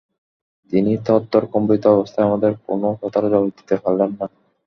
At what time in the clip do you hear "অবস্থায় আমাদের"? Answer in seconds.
1.95-2.51